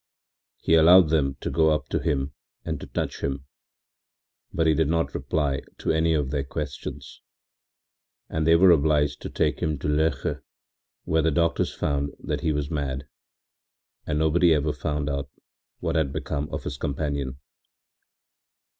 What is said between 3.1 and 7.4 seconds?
him, but he did not reply to any of their questions,